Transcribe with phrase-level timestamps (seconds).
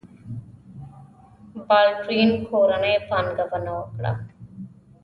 [1.67, 4.11] بالډوین کورنۍ پانګونه وکړه.